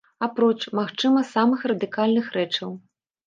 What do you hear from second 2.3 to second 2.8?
рэчаў.